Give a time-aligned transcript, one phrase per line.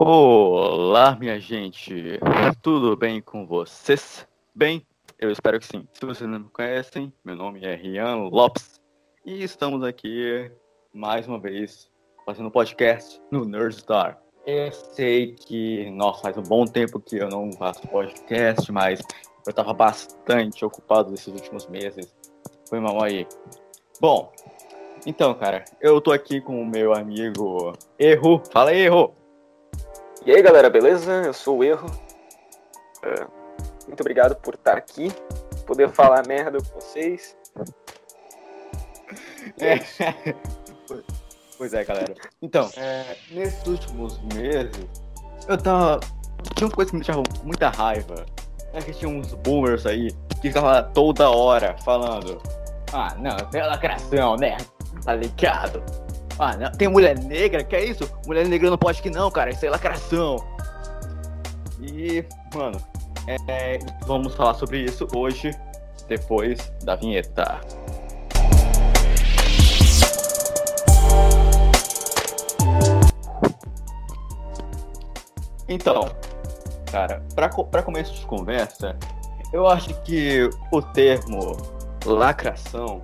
[0.00, 2.20] Olá, minha gente.
[2.62, 4.24] Tudo bem com vocês?
[4.54, 4.86] Bem,
[5.18, 5.88] eu espero que sim.
[5.92, 8.80] Se vocês não me conhecem, meu nome é Rian Lopes
[9.26, 10.52] e estamos aqui
[10.94, 11.90] mais uma vez
[12.24, 14.22] fazendo podcast no Nerdstar.
[14.46, 19.00] Eu sei que, nossa, faz um bom tempo que eu não faço podcast, mas
[19.44, 22.14] eu estava bastante ocupado nesses últimos meses.
[22.68, 23.26] Foi mal aí.
[24.00, 24.32] Bom,
[25.04, 28.40] então, cara, eu tô aqui com o meu amigo Erro.
[28.52, 29.12] Fala aí, Erro!
[30.28, 31.22] E aí, galera, beleza?
[31.24, 31.90] Eu sou o Erro.
[33.02, 33.26] É,
[33.86, 35.10] muito obrigado por estar aqui,
[35.66, 37.34] poder falar merda com vocês.
[39.58, 39.78] É.
[41.56, 42.14] Pois é, galera.
[42.42, 44.86] Então, é, nesses últimos meses,
[45.48, 46.00] eu tava.
[46.54, 48.26] Tinha uma coisa que me deixava muita raiva.
[48.74, 50.10] É que tinha uns boomers aí
[50.42, 52.40] que ficavam toda hora falando.
[52.92, 54.58] Ah, não, é lacração, né?
[55.02, 55.82] Tá ligado?
[56.38, 57.64] Ah, não, tem mulher negra?
[57.64, 58.08] Que é isso?
[58.26, 59.50] Mulher negra não pode que não, cara.
[59.50, 60.36] Isso é lacração.
[61.80, 62.24] E,
[62.54, 62.80] mano,
[63.26, 65.50] é, vamos falar sobre isso hoje,
[66.08, 67.60] depois da vinheta.
[75.68, 76.08] Então,
[76.90, 78.96] cara, co- pra começo de conversa,
[79.52, 81.56] eu acho que o termo
[82.06, 83.02] lacração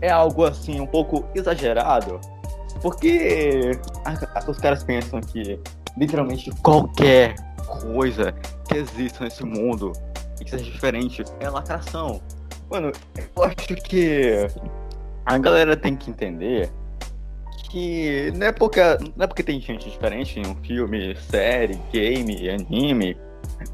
[0.00, 2.20] é algo assim um pouco exagerado,
[2.82, 3.70] porque
[4.48, 5.58] os caras pensam que
[5.96, 7.34] literalmente qualquer
[7.66, 8.32] coisa
[8.68, 9.92] que exista nesse mundo
[10.40, 12.20] e que seja diferente é lacração.
[12.70, 12.90] Mano,
[13.36, 14.46] eu acho que
[15.24, 16.70] a galera tem que entender
[17.70, 18.80] que não é porque,
[19.16, 23.16] não é porque tem gente diferente em um filme, série, game, anime,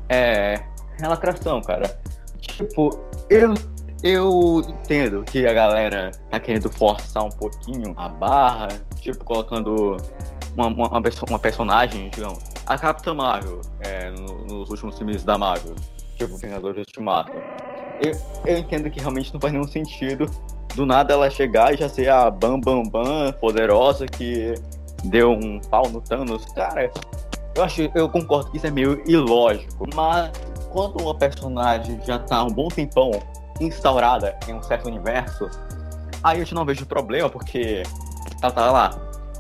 [0.09, 0.61] é,
[1.01, 1.99] é lacração, cara.
[2.41, 2.99] Tipo,
[3.29, 3.55] eu,
[4.03, 8.69] eu entendo que a galera tá querendo forçar um pouquinho a barra,
[9.01, 9.97] tipo, colocando
[10.57, 15.37] uma, uma, uma uma personagem, digamos, a Capitã Marvel, é, no- nos últimos filmes da
[15.39, 15.75] Marvel,
[16.17, 17.33] tipo, Vingadores Ultimato.
[18.01, 18.13] Eu,
[18.47, 20.27] eu entendo que realmente não faz nenhum sentido
[20.75, 24.55] do nada ela chegar e já ser a Bam Bam Bam poderosa que
[25.05, 26.45] deu um pau no Thanos.
[26.53, 26.91] Cara,
[27.57, 30.31] eu acho, eu concordo que isso é meio ilógico, mas
[30.71, 33.11] quando uma personagem já tá um bom tempão
[33.61, 35.49] instaurada em um certo universo,
[36.23, 37.83] aí eu já não vejo problema, porque
[38.43, 38.91] ela tá lá.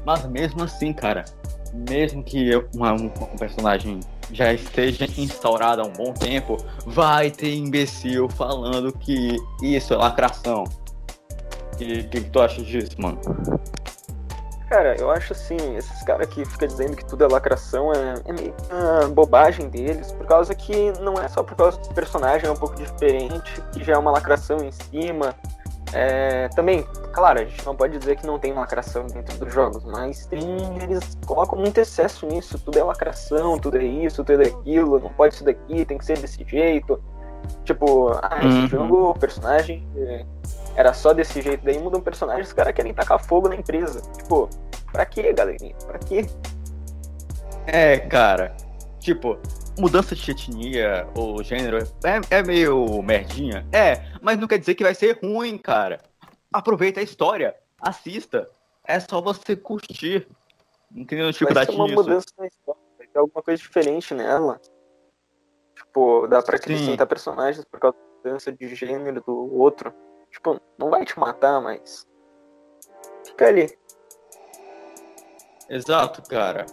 [0.04, 1.24] Mas mesmo assim, cara,
[1.72, 3.08] mesmo que uma, um
[3.38, 4.00] personagem
[4.32, 10.64] já esteja instaurada há um bom tempo, vai ter imbecil falando que isso é lacração.
[11.72, 13.20] O que, que tu acha disso, mano?
[14.68, 18.32] Cara, eu acho assim, esses caras que ficam dizendo que tudo é lacração é, é
[18.32, 22.52] meio uma bobagem deles, por causa que não é só por causa do personagem é
[22.52, 25.34] um pouco diferente, que já é uma lacração em cima.
[25.94, 29.82] É, também, claro, a gente não pode dizer que não tem lacração dentro dos jogos,
[29.84, 30.42] mas tem,
[30.82, 35.08] eles colocam muito excesso nisso, tudo é lacração, tudo é isso, tudo é aquilo, não
[35.08, 37.00] pode isso daqui, tem que ser desse jeito.
[37.64, 38.68] Tipo, ah, esse Uhum.
[38.68, 40.26] jogo, o personagem é,
[40.78, 44.00] era só desse jeito, daí muda um personagem, os caras querem tacar fogo na empresa.
[44.12, 44.48] Tipo,
[44.92, 45.74] pra quê, galerinha?
[45.84, 46.24] Pra quê?
[47.66, 48.56] É, cara,
[49.00, 49.36] tipo,
[49.76, 53.66] mudança de etnia ou gênero é, é meio merdinha.
[53.72, 55.98] É, mas não quer dizer que vai ser ruim, cara.
[56.52, 58.48] Aproveita a história, assista.
[58.84, 60.28] É só você curtir.
[60.94, 61.32] Entendeu?
[61.32, 61.96] Tipo, vai ser uma disso.
[61.96, 64.60] mudança na história, vai ter alguma coisa diferente nela.
[65.74, 69.92] Tipo, dá pra acrescentar personagens por causa da mudança de gênero do outro.
[70.30, 72.06] Tipo, não vai te matar, mas.
[73.24, 73.78] Fica ali.
[75.68, 76.64] Exato, cara.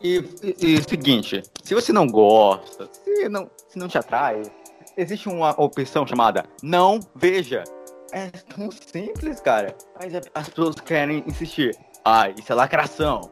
[0.00, 4.42] E, e, e seguinte, se você não gosta, se não, se não te atrai,
[4.96, 7.64] existe uma opção chamada não veja.
[8.12, 9.76] É tão simples, cara.
[10.00, 11.76] Mas as pessoas querem insistir.
[12.04, 13.30] Ah, isso é lacração.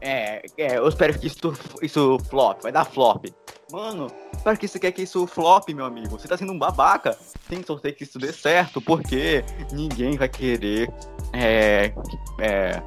[0.00, 1.38] É, é eu espero que isso,
[1.80, 3.26] isso flop, vai dar flop.
[3.72, 4.08] Mano,
[4.42, 6.18] para que você quer que isso flop, meu amigo?
[6.18, 7.16] Você tá sendo um babaca.
[7.48, 10.90] Tem que torcer que isso dê certo, porque ninguém vai querer
[11.32, 11.92] é,
[12.40, 12.82] é,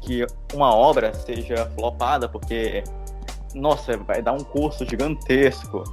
[0.00, 2.82] que uma obra seja flopada, porque,
[3.54, 5.84] nossa, vai dar um custo gigantesco.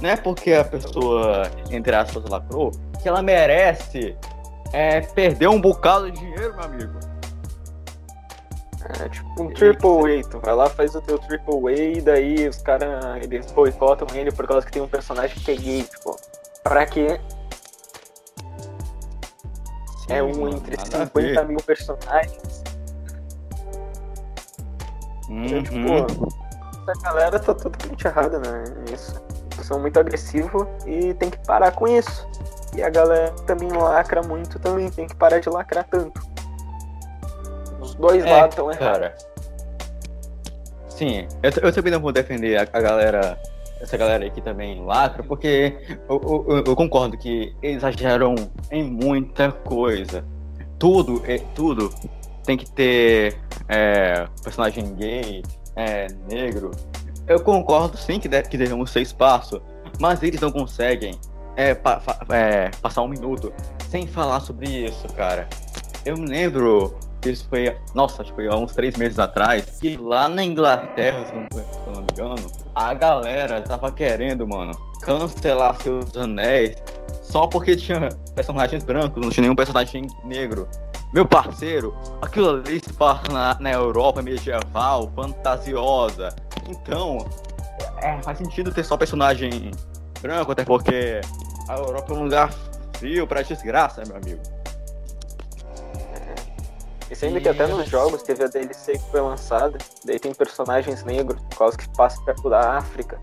[0.00, 2.70] Não é porque a pessoa, entre aspas, lacrou,
[3.02, 4.16] que ela merece
[4.72, 7.15] é, perder um bocado de dinheiro, meu amigo.
[9.00, 10.28] É tipo um triple A.
[10.28, 14.30] Tu vai lá, faz o teu triple A e daí os caras eles boicotam ele
[14.32, 15.82] por causa que tem um personagem que é gay.
[15.82, 16.16] Tipo,
[16.62, 17.20] pra quê?
[20.08, 21.44] É um entre nada a 50 ver.
[21.48, 22.62] mil personagens.
[25.28, 26.06] Então, Uhum.
[26.06, 26.28] tipo,
[26.88, 28.64] essa galera tá totalmente errada, né?
[28.88, 29.20] Nisso.
[29.54, 32.28] Eles são muito agressivos e tem que parar com isso.
[32.76, 36.20] E a galera também lacra muito também, tem que parar de lacrar tanto.
[37.98, 38.98] Dois É, lados estão errados.
[38.98, 39.14] Cara,
[40.88, 43.38] Sim, eu, eu também não vou defender a, a galera
[43.80, 45.76] essa galera aqui também lacra, porque
[46.08, 48.34] eu, eu, eu, concordo que exageram
[48.70, 50.24] em muita coisa.
[50.78, 51.90] Tudo, é, tudo
[52.44, 53.38] tem que ter
[53.68, 55.42] é, personagem gay,
[55.74, 56.70] é, negro.
[57.26, 59.60] Eu concordo sim que, deve, que devemos ter espaço,
[60.00, 61.18] mas eles não conseguem
[61.54, 62.00] é, pa,
[62.30, 63.52] é, passar um minuto
[63.90, 65.46] sem falar sobre isso, cara.
[66.04, 66.96] Eu me lembro
[67.30, 71.24] isso foi, nossa, acho que foi há uns três meses atrás, que lá na Inglaterra,
[71.24, 76.76] se não, se não me engano, a galera tava querendo, mano, cancelar seus anéis
[77.22, 80.68] só porque tinha personagens brancos, não tinha nenhum personagem negro.
[81.12, 86.34] Meu parceiro, aquilo ali se passa na, na Europa medieval, fantasiosa.
[86.68, 87.18] Então,
[88.02, 89.70] é, faz sentido ter só personagem
[90.20, 91.20] branco, até porque
[91.68, 92.52] a Europa é um lugar
[92.98, 94.55] frio pra desgraça, meu amigo.
[97.10, 101.04] E sendo que até nos jogos teve a DLC que foi lançada, daí tem personagens
[101.04, 103.18] negros, por causa que passa perto da África.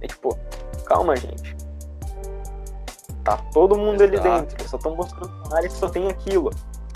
[0.00, 0.38] É tipo,
[0.86, 1.56] calma, gente.
[3.24, 4.26] Tá todo mundo Exato.
[4.26, 6.50] ali dentro, eles só estão mostrando uma área que só tem aquilo.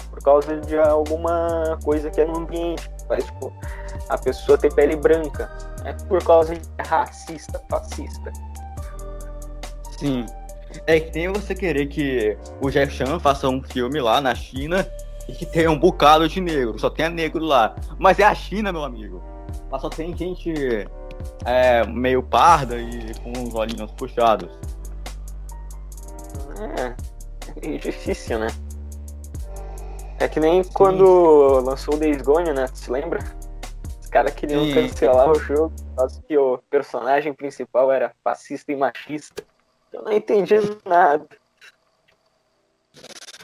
[0.09, 2.91] Por causa de alguma coisa que é no ambiente.
[3.07, 3.53] Faz, tipo,
[4.09, 5.51] a pessoa ter pele branca.
[5.85, 8.33] É por causa de racista, fascista.
[9.99, 10.25] Sim.
[10.87, 14.87] É que nem você querer que o Jack Chan faça um filme lá na China
[15.29, 17.77] e que tem um bocado de negro, só tem negro lá.
[17.99, 19.23] Mas é a China, meu amigo.
[19.71, 20.53] Lá só tem gente
[21.45, 24.51] é, meio parda e com os olhinhos puxados.
[26.77, 26.95] É,
[27.67, 28.49] é difícil, né?
[30.19, 30.71] É que nem Sim.
[30.73, 32.67] quando lançou o Days Gone, né?
[32.75, 33.19] Se lembra?
[34.01, 34.75] Os caras queriam Sim.
[34.75, 39.45] cancelar o jogo causa que o personagem principal era fascista e machista.
[39.93, 40.55] Eu não entendi
[40.87, 41.27] nada.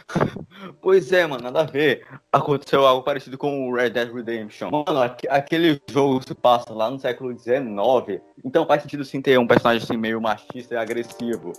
[0.81, 2.07] Pois é, mano, nada a ver.
[2.33, 4.71] Aconteceu algo parecido com o Red Dead Redemption.
[4.71, 9.47] Mano, aquele jogo se passa lá no século XIX, então faz sentido sim ter um
[9.47, 11.53] personagem assim meio machista e agressivo.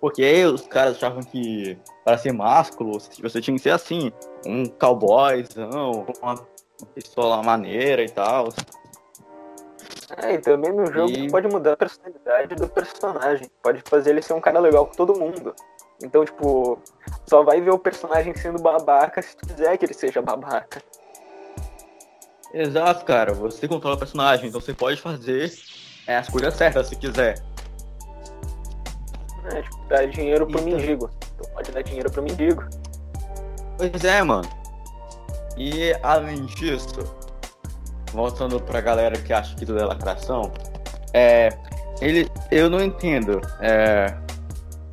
[0.00, 4.12] Porque aí os caras achavam que para ser másculo você tinha que ser assim,
[4.46, 6.34] um cowboyzão, uma
[6.94, 8.48] pistola maneira e tal.
[10.16, 11.30] É, e também no jogo e...
[11.30, 13.48] pode mudar a personalidade do personagem.
[13.62, 15.54] Pode fazer ele ser um cara legal com todo mundo.
[16.02, 16.78] Então, tipo,
[17.26, 20.82] só vai ver o personagem sendo babaca se tu quiser que ele seja babaca.
[22.52, 23.32] Exato, cara.
[23.34, 25.52] Você controla o personagem, então você pode fazer
[26.06, 27.42] é, as coisas certas se quiser.
[29.52, 30.78] É, tipo, dar dinheiro pro então...
[30.78, 31.10] mendigo.
[31.36, 32.64] Tu pode dar dinheiro pro mendigo.
[33.76, 34.48] Pois é, mano.
[35.56, 37.00] E além disso,
[38.12, 40.52] voltando pra galera que acha que tudo é lacração,
[41.12, 41.48] é.
[42.00, 43.40] Ele, eu não entendo.
[43.60, 44.16] É,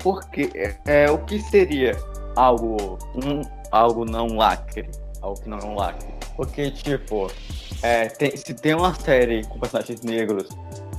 [0.01, 0.51] porque
[0.85, 1.97] é, o que seria
[2.35, 4.89] algo um algo não lacre,
[5.21, 6.09] algo que não é um lacre?
[6.35, 7.31] Porque tipo,
[7.81, 10.49] é, tem, se tem uma série com personagens negros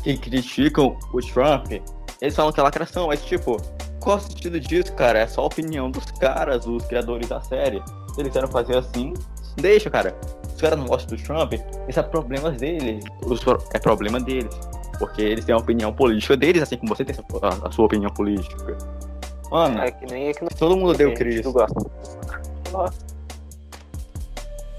[0.03, 1.73] que criticam o Trump,
[2.21, 3.57] eles falam que é lacração, mas tipo,
[4.01, 5.21] qual o sentido disso, cara?
[5.21, 7.83] É só a opinião dos caras, os criadores da série.
[8.15, 9.15] Se eles querem fazer assim,
[9.57, 10.17] deixa, cara.
[10.55, 11.55] Os caras não gostam do Trump,
[11.89, 13.05] isso é problema deles.
[13.73, 14.55] É problema deles.
[15.03, 18.09] Porque eles têm a opinião política deles, assim como você tem a, a sua opinião
[18.13, 18.79] política.
[19.51, 21.45] Mano, é que nem é que todo mundo deu Cris.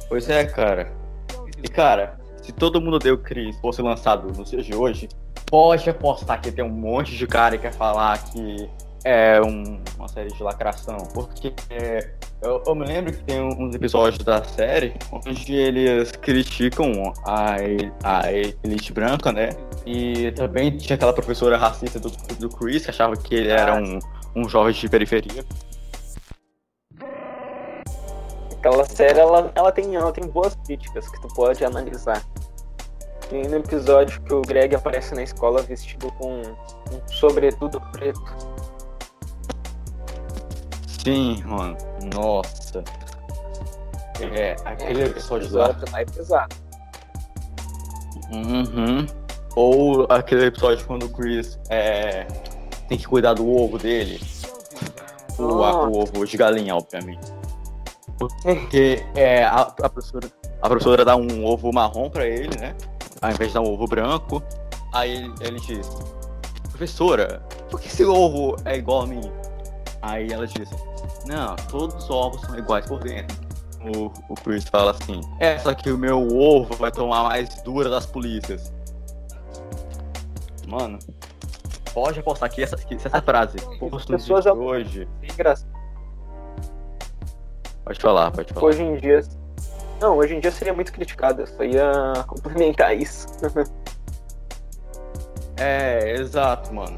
[0.08, 0.94] Pois é, cara.
[1.62, 5.10] E cara, se todo mundo deu Cris fosse lançado nos dias de hoje,
[5.46, 8.70] pode apostar que tem um monte de cara que quer falar que
[9.04, 11.00] é um, uma série de lacração.
[11.14, 12.12] Porque é,
[12.44, 16.92] eu, eu, me lembro que tem uns episódios da série onde eles criticam
[17.26, 17.56] a,
[18.04, 19.52] a elite branca, né?
[19.86, 22.10] E também tinha aquela professora racista do,
[22.40, 23.98] do Chris que achava que ele era um,
[24.36, 25.46] um jovem de periferia.
[28.58, 32.22] Aquela série ela, ela, tem, ela tem boas críticas que tu pode analisar.
[33.30, 38.22] Tem no episódio que o Greg aparece na escola vestido com um sobretudo preto.
[41.04, 41.93] Sim, mano.
[42.14, 42.84] Nossa.
[44.20, 45.76] É, aquele episódio lá.
[45.98, 46.56] É pesado.
[48.32, 49.06] Uhum.
[49.56, 52.26] Ou aquele episódio quando o Chris é,
[52.88, 54.20] tem que cuidar do ovo dele.
[55.38, 57.32] O, o ovo de galinha, obviamente.
[58.18, 60.28] Porque é, a, a, professora,
[60.62, 62.76] a professora dá um ovo marrom pra ele, né?
[63.22, 64.42] Ao invés de dar um ovo branco.
[64.94, 65.90] Aí ele, ele diz,
[66.70, 69.32] professora, por que esse ovo é igual a mim?
[70.02, 70.70] Aí ela diz,
[71.26, 73.38] não, todos os ovos são iguais por dentro.
[73.96, 77.90] O, o Chris fala assim, é, só que o meu ovo vai tomar mais dura
[77.90, 78.72] das polícias.
[80.68, 80.98] Mano,
[81.94, 83.58] pode apostar que essa, que essa frase
[83.94, 85.08] As pessoas hoje.
[87.84, 88.66] Pode falar, pode falar.
[88.66, 89.22] Hoje em dia.
[90.00, 91.46] Não, hoje em dia seria muito criticada.
[91.46, 91.92] Só ia
[92.28, 93.28] complementar isso.
[95.58, 96.98] É, exato, mano.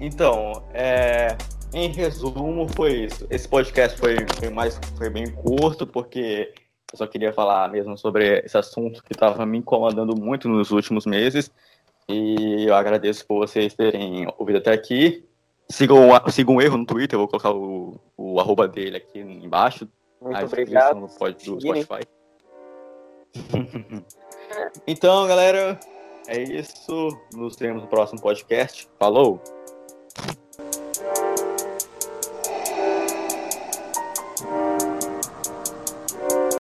[0.00, 1.36] Então, é,
[1.72, 3.26] em resumo, foi isso.
[3.30, 6.52] Esse podcast foi, foi, mais, foi bem curto, porque
[6.92, 11.06] eu só queria falar mesmo sobre esse assunto que estava me incomodando muito nos últimos
[11.06, 11.50] meses.
[12.08, 15.24] E eu agradeço por vocês terem ouvido até aqui.
[15.68, 19.88] Sigam, sigam o erro no Twitter, eu vou colocar o, o arroba dele aqui embaixo.
[20.20, 21.08] Muito obrigado.
[21.18, 22.06] Pod do Spotify.
[24.86, 25.80] então, galera,
[26.28, 27.08] é isso.
[27.34, 28.86] Nos vemos no próximo podcast.
[28.98, 29.61] Falou!